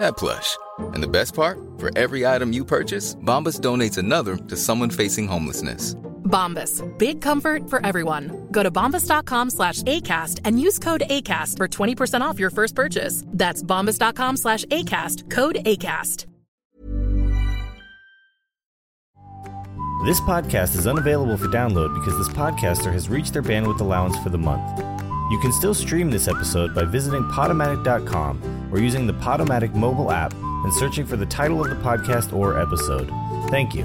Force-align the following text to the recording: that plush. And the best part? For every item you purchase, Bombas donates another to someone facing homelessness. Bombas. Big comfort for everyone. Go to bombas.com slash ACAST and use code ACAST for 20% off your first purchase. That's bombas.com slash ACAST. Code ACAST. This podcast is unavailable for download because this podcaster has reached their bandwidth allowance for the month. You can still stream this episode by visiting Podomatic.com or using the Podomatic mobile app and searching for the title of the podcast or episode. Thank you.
that 0.00 0.16
plush. 0.16 0.56
And 0.94 1.02
the 1.02 1.08
best 1.08 1.34
part? 1.34 1.58
For 1.78 1.96
every 1.96 2.26
item 2.26 2.52
you 2.52 2.64
purchase, 2.64 3.14
Bombas 3.16 3.60
donates 3.60 3.98
another 3.98 4.36
to 4.36 4.56
someone 4.56 4.90
facing 4.90 5.26
homelessness. 5.28 5.94
Bombas. 6.24 6.82
Big 6.98 7.20
comfort 7.20 7.68
for 7.70 7.84
everyone. 7.84 8.48
Go 8.52 8.62
to 8.62 8.70
bombas.com 8.70 9.50
slash 9.50 9.82
ACAST 9.82 10.40
and 10.44 10.60
use 10.60 10.78
code 10.78 11.02
ACAST 11.08 11.56
for 11.56 11.66
20% 11.66 12.20
off 12.20 12.38
your 12.38 12.50
first 12.50 12.74
purchase. 12.74 13.24
That's 13.28 13.62
bombas.com 13.62 14.36
slash 14.36 14.64
ACAST. 14.66 15.30
Code 15.30 15.56
ACAST. 15.64 16.26
This 20.04 20.20
podcast 20.20 20.76
is 20.76 20.86
unavailable 20.86 21.36
for 21.36 21.48
download 21.48 21.92
because 21.92 22.16
this 22.16 22.28
podcaster 22.28 22.92
has 22.92 23.08
reached 23.08 23.32
their 23.32 23.42
bandwidth 23.42 23.80
allowance 23.80 24.16
for 24.18 24.30
the 24.30 24.38
month. 24.38 24.78
You 25.32 25.38
can 25.40 25.52
still 25.52 25.74
stream 25.74 26.10
this 26.10 26.28
episode 26.28 26.72
by 26.72 26.84
visiting 26.84 27.24
Podomatic.com 27.24 28.57
or 28.70 28.78
using 28.78 29.06
the 29.06 29.14
Podomatic 29.14 29.74
mobile 29.74 30.10
app 30.10 30.34
and 30.34 30.72
searching 30.74 31.06
for 31.06 31.16
the 31.16 31.26
title 31.26 31.62
of 31.62 31.70
the 31.70 31.76
podcast 31.76 32.32
or 32.32 32.60
episode. 32.60 33.08
Thank 33.50 33.74
you. 33.74 33.84